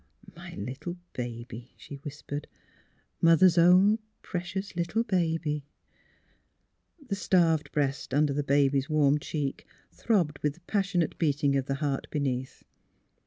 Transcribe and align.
"My 0.35 0.55
little 0.55 0.97
baby," 1.13 1.75
she 1.77 1.97
whispered.'' 1.97 2.47
Mother's 3.21 3.55
own 3.55 3.99
precious 4.23 4.75
little 4.75 5.03
baby!" 5.03 5.63
The 7.09 7.13
starved 7.15 7.71
breast 7.71 8.11
under 8.11 8.33
the 8.33 8.41
baby's 8.41 8.89
warm 8.89 9.19
cheek 9.19 9.67
throbbed 9.91 10.39
with 10.41 10.55
the 10.55 10.61
passionate 10.61 11.19
beating 11.19 11.55
of 11.55 11.67
the 11.67 11.75
heart 11.75 12.07
beneath. 12.09 12.63